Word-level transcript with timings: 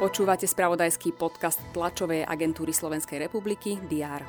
Počúvate 0.00 0.48
spravodajský 0.48 1.12
podcast 1.12 1.60
tlačovej 1.76 2.24
agentúry 2.24 2.72
Slovenskej 2.72 3.20
republiky 3.20 3.76
DR. 3.84 4.24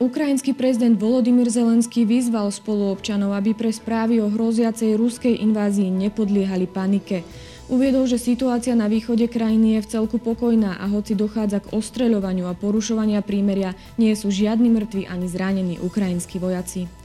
Ukrajinský 0.00 0.56
prezident 0.56 0.96
Volodymyr 0.96 1.52
Zelenský 1.52 2.08
vyzval 2.08 2.48
spoluobčanov, 2.48 3.36
aby 3.36 3.52
pre 3.52 3.68
správy 3.68 4.18
o 4.24 4.32
hroziacej 4.32 4.96
ruskej 4.96 5.44
invázii 5.44 5.92
nepodliehali 5.92 6.64
panike. 6.64 7.22
Uviedol, 7.68 8.08
že 8.08 8.16
situácia 8.16 8.72
na 8.72 8.88
východe 8.88 9.28
krajiny 9.28 9.78
je 9.78 9.84
v 9.84 9.90
celku 10.00 10.16
pokojná 10.16 10.80
a 10.80 10.88
hoci 10.88 11.12
dochádza 11.12 11.64
k 11.64 11.72
ostreľovaniu 11.72 12.48
a 12.48 12.56
porušovania 12.56 13.20
prímeria, 13.20 13.76
nie 14.00 14.12
sú 14.16 14.32
žiadni 14.32 14.72
mŕtvi 14.72 15.04
ani 15.04 15.28
zranení 15.28 15.74
ukrajinskí 15.84 16.40
vojaci. 16.40 17.03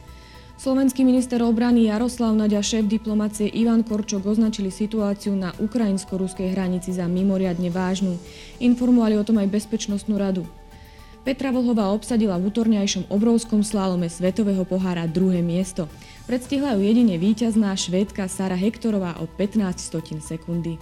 Slovenský 0.60 1.07
minister 1.07 1.39
obrany 1.39 1.88
Jaroslav 1.88 2.36
Naďa, 2.36 2.59
šéf 2.59 2.84
diplomácie 2.84 3.48
Ivan 3.48 3.80
Korčok 3.80 4.27
označili 4.27 4.68
situáciu 4.68 5.32
na 5.32 5.55
ukrajinsko-ruskej 5.55 6.52
hranici 6.52 6.91
za 6.91 7.08
mimoriadne 7.08 7.72
vážnu. 7.72 8.20
Informovali 8.59 9.16
o 9.16 9.23
tom 9.23 9.40
aj 9.40 9.55
Bezpečnostnú 9.55 10.20
radu. 10.20 10.44
Petra 11.23 11.55
Vlhová 11.55 11.95
obsadila 11.95 12.35
v 12.35 12.52
útorňajšom 12.52 13.08
obrovskom 13.08 13.63
slálome 13.63 14.12
Svetového 14.12 14.68
pohára 14.68 15.08
druhé 15.08 15.40
miesto. 15.40 15.88
Predstihla 16.27 16.76
ju 16.76 16.84
jedine 16.84 17.16
víťazná 17.16 17.71
švédka 17.80 18.27
Sara 18.27 18.60
Hektorová 18.60 19.16
o 19.23 19.32
15 19.32 19.63
stotín 19.80 20.20
sekundy. 20.20 20.76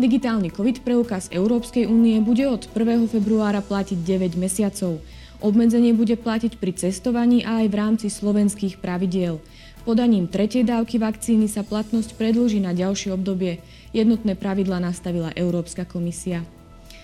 Digitálny 0.00 0.48
COVID 0.48 0.80
preukaz 0.80 1.28
Európskej 1.28 1.84
únie 1.84 2.16
bude 2.24 2.48
od 2.48 2.64
1. 2.72 3.12
februára 3.12 3.60
platiť 3.60 4.00
9 4.00 4.40
mesiacov. 4.40 5.04
Obmedzenie 5.44 5.92
bude 5.92 6.16
platiť 6.16 6.56
pri 6.56 6.72
cestovaní 6.72 7.44
a 7.44 7.60
aj 7.60 7.66
v 7.68 7.76
rámci 7.76 8.06
slovenských 8.08 8.80
pravidiel. 8.80 9.44
Podaním 9.84 10.24
tretej 10.24 10.64
dávky 10.64 10.96
vakcíny 10.96 11.52
sa 11.52 11.60
platnosť 11.60 12.16
predlží 12.16 12.64
na 12.64 12.72
ďalšie 12.72 13.12
obdobie. 13.12 13.60
Jednotné 13.92 14.40
pravidla 14.40 14.80
nastavila 14.80 15.36
Európska 15.36 15.84
komisia. 15.84 16.40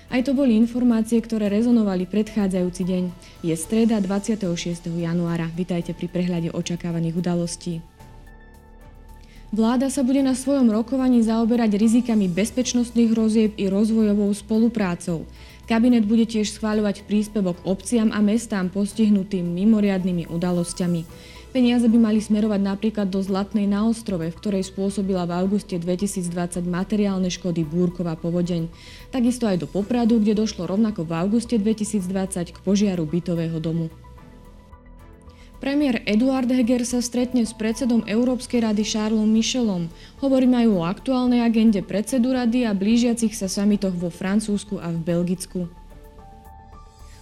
Aj 0.08 0.24
to 0.24 0.32
boli 0.32 0.56
informácie, 0.56 1.20
ktoré 1.20 1.52
rezonovali 1.52 2.08
predchádzajúci 2.08 2.82
deň. 2.88 3.04
Je 3.44 3.52
streda 3.52 4.00
26. 4.00 4.88
januára. 4.88 5.52
Vitajte 5.52 5.92
pri 5.92 6.08
prehľade 6.08 6.48
očakávaných 6.56 7.20
udalostí. 7.20 7.84
Vláda 9.50 9.90
sa 9.90 10.06
bude 10.06 10.22
na 10.22 10.38
svojom 10.38 10.70
rokovaní 10.70 11.26
zaoberať 11.26 11.74
rizikami 11.74 12.30
bezpečnostných 12.30 13.10
hrozieb 13.10 13.58
i 13.58 13.66
rozvojovou 13.66 14.30
spoluprácou. 14.30 15.26
Kabinet 15.66 16.06
bude 16.06 16.22
tiež 16.22 16.54
schváľovať 16.54 17.02
príspevok 17.02 17.58
obciam 17.66 18.14
a 18.14 18.22
mestám 18.22 18.70
postihnutým 18.70 19.42
mimoriadnými 19.42 20.30
udalosťami. 20.30 21.02
Peniaze 21.50 21.90
by 21.90 21.98
mali 21.98 22.22
smerovať 22.22 22.62
napríklad 22.62 23.10
do 23.10 23.18
Zlatnej 23.18 23.66
na 23.66 23.90
ostrove, 23.90 24.22
v 24.22 24.38
ktorej 24.38 24.70
spôsobila 24.70 25.26
v 25.26 25.42
auguste 25.42 25.82
2020 25.82 26.62
materiálne 26.70 27.26
škody 27.26 27.66
búrková 27.66 28.14
povodeň. 28.14 28.70
Takisto 29.10 29.50
aj 29.50 29.58
do 29.58 29.66
Popradu, 29.66 30.22
kde 30.22 30.38
došlo 30.38 30.70
rovnako 30.70 31.02
v 31.02 31.26
auguste 31.26 31.58
2020 31.58 32.54
k 32.54 32.58
požiaru 32.62 33.02
bytového 33.02 33.58
domu. 33.58 33.90
Premiér 35.60 36.00
Eduard 36.08 36.48
Heger 36.48 36.88
sa 36.88 37.04
stretne 37.04 37.44
s 37.44 37.52
predsedom 37.52 38.08
Európskej 38.08 38.64
rady 38.64 38.80
Charlesom 38.80 39.28
Michelom. 39.28 39.92
Hovorí 40.24 40.48
majú 40.48 40.80
o 40.80 40.88
aktuálnej 40.88 41.44
agende 41.44 41.84
predsedu 41.84 42.32
rady 42.32 42.64
a 42.64 42.72
blížiacich 42.72 43.36
sa 43.36 43.44
samitoch 43.44 43.92
vo 43.92 44.08
Francúzsku 44.08 44.80
a 44.80 44.88
v 44.88 44.98
Belgicku. 45.04 45.68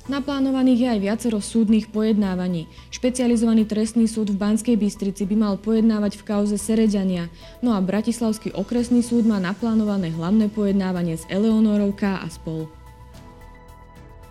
Naplánovaných 0.06 0.80
je 0.80 0.88
aj 0.88 1.00
viacero 1.02 1.38
súdnych 1.42 1.90
pojednávaní. 1.90 2.70
Špecializovaný 2.94 3.66
trestný 3.66 4.06
súd 4.06 4.32
v 4.32 4.40
Banskej 4.40 4.78
Bystrici 4.78 5.26
by 5.26 5.36
mal 5.36 5.54
pojednávať 5.58 6.16
v 6.16 6.24
kauze 6.24 6.56
Sereďania, 6.56 7.28
no 7.60 7.74
a 7.74 7.82
Bratislavský 7.82 8.54
okresný 8.54 9.02
súd 9.04 9.28
má 9.28 9.36
naplánované 9.36 10.14
hlavné 10.14 10.48
pojednávanie 10.48 11.18
s 11.18 11.28
Eleonorou 11.28 11.92
K. 11.92 12.22
a 12.22 12.28
spol. 12.30 12.70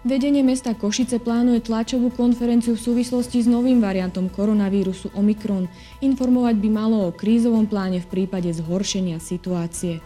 Vedenie 0.07 0.39
mesta 0.39 0.71
Košice 0.71 1.19
plánuje 1.19 1.67
tlačovú 1.67 2.07
konferenciu 2.15 2.79
v 2.79 2.79
súvislosti 2.79 3.43
s 3.43 3.47
novým 3.51 3.83
variantom 3.83 4.31
koronavírusu 4.31 5.11
Omikron. 5.11 5.67
Informovať 5.99 6.55
by 6.63 6.69
malo 6.71 7.11
o 7.11 7.11
krízovom 7.11 7.67
pláne 7.67 7.99
v 7.99 8.07
prípade 8.07 8.47
zhoršenia 8.55 9.19
situácie. 9.19 9.99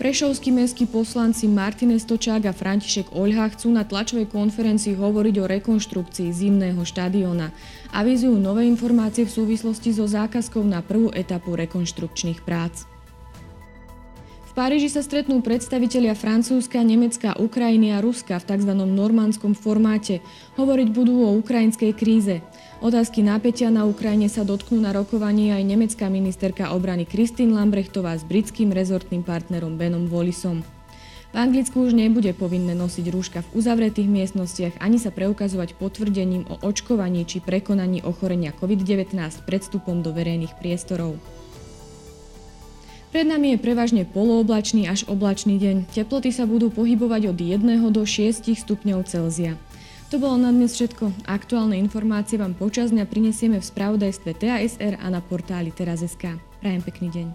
Prešovskí 0.00 0.56
mestskí 0.56 0.88
poslanci 0.88 1.52
Martinez 1.52 2.08
Točák 2.08 2.48
a 2.48 2.56
František 2.56 3.12
Oľha 3.12 3.52
chcú 3.52 3.76
na 3.76 3.84
tlačovej 3.84 4.32
konferencii 4.32 4.96
hovoriť 4.96 5.36
o 5.36 5.44
rekonštrukcii 5.44 6.32
zimného 6.32 6.80
štadiona. 6.80 7.52
Avizujú 7.92 8.40
nové 8.40 8.64
informácie 8.64 9.28
v 9.28 9.36
súvislosti 9.36 9.92
so 9.92 10.08
zákazkou 10.08 10.64
na 10.64 10.80
prvú 10.80 11.12
etapu 11.12 11.52
rekonštrukčných 11.60 12.40
prác. 12.40 12.88
V 14.50 14.58
Paríži 14.58 14.90
sa 14.90 14.98
stretnú 14.98 15.46
predstavitelia 15.46 16.18
Francúzska, 16.18 16.82
Nemecka, 16.82 17.38
Ukrajiny 17.38 17.94
a 17.94 18.02
Ruska 18.02 18.34
v 18.42 18.50
tzv. 18.50 18.74
normandskom 18.74 19.54
formáte. 19.54 20.18
Hovoriť 20.58 20.90
budú 20.90 21.22
o 21.22 21.38
ukrajinskej 21.38 21.94
kríze. 21.94 22.42
Otázky 22.82 23.22
nápetia 23.22 23.70
na 23.70 23.86
Ukrajine 23.86 24.26
sa 24.26 24.42
dotknú 24.42 24.82
na 24.82 24.90
rokovaní 24.90 25.54
aj 25.54 25.62
nemecká 25.62 26.10
ministerka 26.10 26.74
obrany 26.74 27.06
Kristín 27.06 27.54
Lambrechtová 27.54 28.18
s 28.18 28.26
britským 28.26 28.74
rezortným 28.74 29.22
partnerom 29.22 29.78
Benom 29.78 30.10
Wallisom. 30.10 30.66
V 31.30 31.36
Anglicku 31.38 31.86
už 31.86 31.94
nebude 31.94 32.34
povinné 32.34 32.74
nosiť 32.74 33.06
rúška 33.06 33.46
v 33.46 33.62
uzavretých 33.62 34.10
miestnostiach 34.10 34.82
ani 34.82 34.98
sa 34.98 35.14
preukazovať 35.14 35.78
potvrdením 35.78 36.50
o 36.50 36.58
očkovaní 36.66 37.22
či 37.22 37.38
prekonaní 37.38 38.02
ochorenia 38.02 38.50
COVID-19 38.58 39.14
pred 39.46 39.62
vstupom 39.62 40.02
do 40.02 40.10
verejných 40.10 40.58
priestorov. 40.58 41.14
Pred 43.10 43.26
nami 43.26 43.58
je 43.58 43.58
prevažne 43.58 44.06
polooblačný 44.06 44.86
až 44.86 45.02
oblačný 45.10 45.58
deň. 45.58 45.90
Teploty 45.90 46.30
sa 46.30 46.46
budú 46.46 46.70
pohybovať 46.70 47.34
od 47.34 47.38
1 47.42 47.90
do 47.90 48.02
6 48.06 48.46
stupňov 48.54 49.02
Celzia. 49.02 49.58
To 50.14 50.22
bolo 50.22 50.38
na 50.38 50.54
dnes 50.54 50.78
všetko. 50.78 51.26
Aktuálne 51.26 51.74
informácie 51.74 52.38
vám 52.38 52.54
počas 52.54 52.94
dňa 52.94 53.10
prinesieme 53.10 53.58
v 53.58 53.66
spravodajstve 53.66 54.30
TASR 54.38 54.94
a 55.02 55.06
na 55.10 55.18
portáli 55.18 55.74
teraz.sk. 55.74 56.38
Prajem 56.62 56.82
pekný 56.86 57.08
deň. 57.10 57.26